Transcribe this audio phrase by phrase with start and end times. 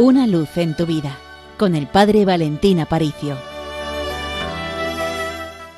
[0.00, 1.18] Una luz en tu vida
[1.56, 3.36] con el Padre Valentín Aparicio.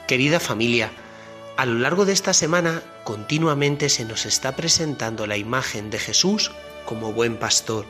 [0.07, 0.91] Querida familia,
[1.57, 6.53] a lo largo de esta semana continuamente se nos está presentando la imagen de Jesús
[6.85, 7.87] como buen pastor.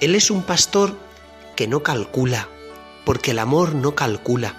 [0.00, 0.98] Él es un pastor
[1.54, 2.48] que no calcula,
[3.04, 4.56] porque el amor no calcula,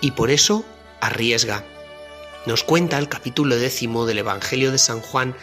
[0.00, 0.64] y por eso
[1.00, 1.64] arriesga.
[2.46, 5.34] Nos cuenta el capítulo décimo del Evangelio de San Juan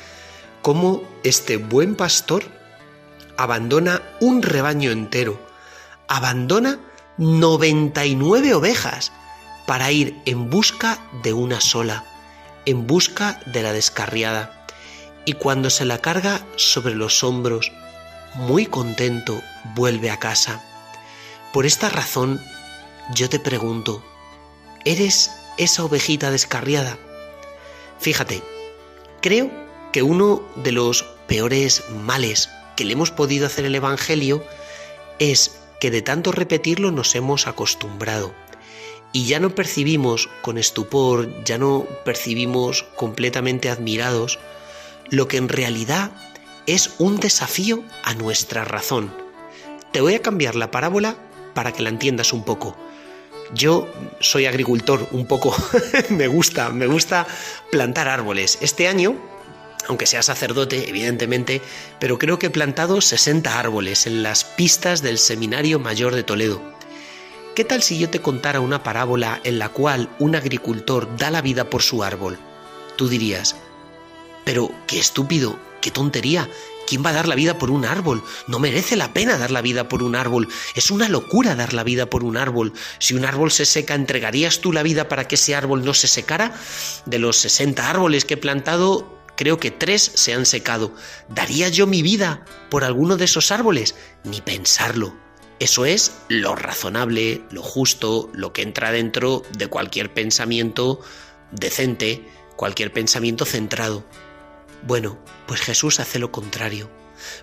[0.62, 2.57] cómo este buen pastor
[3.38, 5.40] abandona un rebaño entero,
[6.08, 6.80] abandona
[7.18, 9.12] 99 ovejas
[9.66, 12.04] para ir en busca de una sola,
[12.66, 14.66] en busca de la descarriada.
[15.26, 17.72] Y cuando se la carga sobre los hombros,
[18.36, 19.42] muy contento,
[19.76, 20.64] vuelve a casa.
[21.54, 22.42] Por esta razón,
[23.14, 24.04] yo te pregunto,
[24.86, 26.98] ¿eres esa ovejita descarriada?
[28.00, 28.44] Fíjate,
[29.22, 29.52] creo
[29.92, 34.42] que uno de los peores males que le hemos podido hacer el Evangelio
[35.20, 38.34] es que de tanto repetirlo nos hemos acostumbrado
[39.12, 44.40] y ya no percibimos con estupor, ya no percibimos completamente admirados
[45.10, 46.12] lo que en realidad
[46.68, 49.14] es un desafío a nuestra razón.
[49.92, 51.16] Te voy a cambiar la parábola
[51.54, 52.78] para que la entiendas un poco.
[53.54, 53.88] Yo
[54.20, 55.56] soy agricultor un poco,
[56.10, 57.26] me gusta, me gusta
[57.72, 58.58] plantar árboles.
[58.62, 59.16] Este año,
[59.88, 61.62] aunque sea sacerdote, evidentemente,
[62.00, 66.62] pero creo que he plantado 60 árboles en las pistas del Seminario Mayor de Toledo.
[67.56, 71.42] ¿Qué tal si yo te contara una parábola en la cual un agricultor da la
[71.42, 72.38] vida por su árbol?
[72.98, 73.56] Tú dirías,
[74.46, 76.50] pero qué estúpido, qué tontería,
[76.88, 78.24] ¿Quién va a dar la vida por un árbol?
[78.48, 80.48] No merece la pena dar la vida por un árbol.
[80.74, 82.72] Es una locura dar la vida por un árbol.
[82.98, 86.08] Si un árbol se seca, ¿entregarías tú la vida para que ese árbol no se
[86.08, 86.56] secara?
[87.06, 90.94] De los 60 árboles que he plantado, creo que tres se han secado.
[91.30, 93.96] ¿Daría yo mi vida por alguno de esos árboles?
[94.26, 95.16] Ni pensarlo.
[95.60, 101.00] Eso es lo razonable, lo justo, lo que entra dentro de cualquier pensamiento
[101.52, 104.06] decente, cualquier pensamiento centrado.
[104.86, 105.18] Bueno,
[105.48, 106.92] pues Jesús hace lo contrario,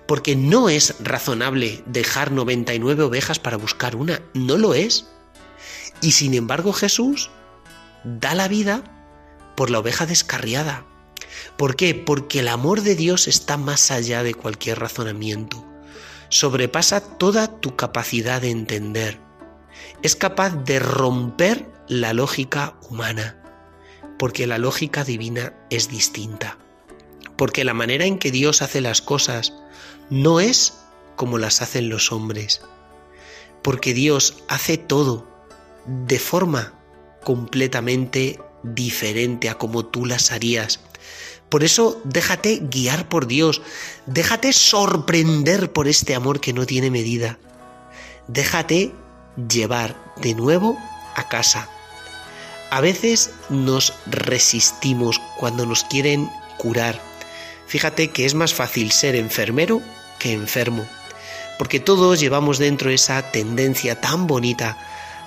[0.06, 5.06] porque no es razonable dejar 99 ovejas para buscar una, no lo es.
[6.00, 7.30] Y sin embargo Jesús
[8.04, 8.84] da la vida
[9.56, 10.86] por la oveja descarriada.
[11.56, 11.94] ¿Por qué?
[11.94, 15.64] Porque el amor de Dios está más allá de cualquier razonamiento.
[16.28, 19.20] Sobrepasa toda tu capacidad de entender.
[20.02, 23.36] Es capaz de romper la lógica humana,
[24.18, 26.58] porque la lógica divina es distinta
[27.36, 29.52] porque la manera en que Dios hace las cosas
[30.10, 30.74] no es
[31.16, 32.60] como las hacen los hombres,
[33.62, 35.26] porque Dios hace todo
[35.86, 36.74] de forma
[37.24, 40.80] completamente diferente a como tú las harías.
[41.54, 43.62] Por eso déjate guiar por Dios,
[44.06, 47.38] déjate sorprender por este amor que no tiene medida,
[48.26, 48.90] déjate
[49.48, 50.76] llevar de nuevo
[51.14, 51.68] a casa.
[52.72, 56.28] A veces nos resistimos cuando nos quieren
[56.58, 57.00] curar,
[57.68, 59.80] Fíjate que es más fácil ser enfermero
[60.18, 60.84] que enfermo,
[61.56, 64.76] porque todos llevamos dentro esa tendencia tan bonita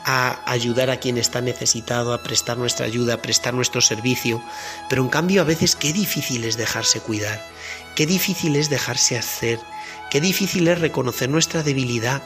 [0.10, 4.42] a ayudar a quien está necesitado, a prestar nuestra ayuda, a prestar nuestro servicio,
[4.90, 7.46] pero en cambio a veces qué difícil es dejarse cuidar,
[7.94, 9.60] qué difícil es dejarse hacer,
[10.10, 12.24] qué difícil es reconocer nuestra debilidad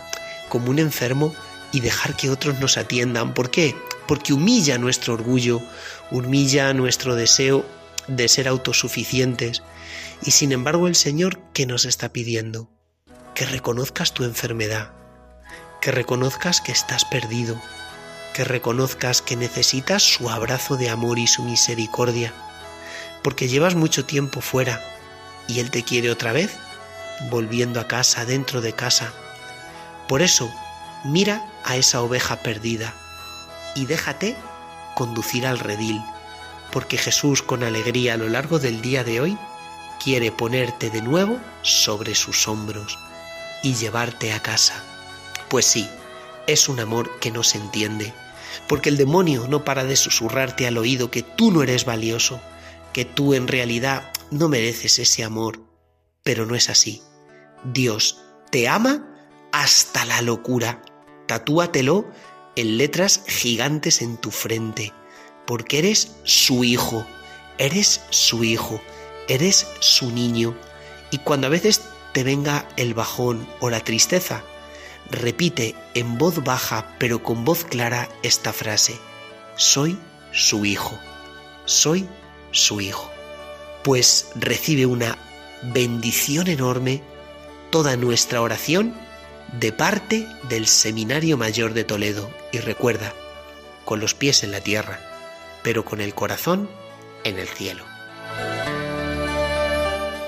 [0.47, 1.33] como un enfermo
[1.71, 3.33] y dejar que otros nos atiendan.
[3.33, 3.75] ¿Por qué?
[4.07, 5.59] Porque humilla nuestro orgullo,
[6.11, 7.65] humilla nuestro deseo
[8.07, 9.63] de ser autosuficientes.
[10.23, 12.69] Y sin embargo el Señor, ¿qué nos está pidiendo?
[13.33, 14.91] Que reconozcas tu enfermedad,
[15.81, 17.59] que reconozcas que estás perdido,
[18.33, 22.33] que reconozcas que necesitas su abrazo de amor y su misericordia,
[23.23, 24.81] porque llevas mucho tiempo fuera
[25.47, 26.51] y Él te quiere otra vez,
[27.29, 29.11] volviendo a casa, dentro de casa.
[30.07, 30.49] Por eso,
[31.03, 32.93] mira a esa oveja perdida
[33.75, 34.35] y déjate
[34.95, 36.01] conducir al redil
[36.71, 39.37] porque Jesús con alegría a lo largo del día de hoy
[40.03, 42.97] quiere ponerte de nuevo sobre sus hombros
[43.61, 44.90] y llevarte a casa.
[45.51, 45.85] Pues sí,
[46.47, 48.13] es un amor que no se entiende,
[48.69, 52.39] porque el demonio no para de susurrarte al oído que tú no eres valioso,
[52.93, 55.59] que tú en realidad no mereces ese amor,
[56.23, 57.01] pero no es así.
[57.65, 59.05] Dios te ama
[59.51, 60.81] hasta la locura.
[61.27, 62.09] Tatúatelo
[62.55, 64.93] en letras gigantes en tu frente
[65.45, 67.05] porque eres su hijo,
[67.57, 68.79] eres su hijo,
[69.27, 70.55] eres su niño.
[71.11, 71.81] Y cuando a veces
[72.13, 74.45] te venga el bajón o la tristeza,
[75.11, 78.97] repite en voz baja pero con voz clara esta frase,
[79.55, 79.97] soy
[80.31, 80.97] su hijo,
[81.65, 82.07] soy
[82.51, 83.11] su hijo.
[83.83, 85.17] Pues recibe una
[85.73, 87.01] bendición enorme
[87.69, 88.93] toda nuestra oración
[89.59, 93.13] de parte del Seminario Mayor de Toledo y recuerda,
[93.85, 94.99] con los pies en la tierra,
[95.63, 96.69] pero con el corazón
[97.23, 97.83] en el cielo.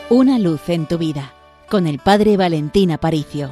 [0.10, 1.34] Una luz en tu vida
[1.74, 3.52] con el Padre Valentín Aparicio.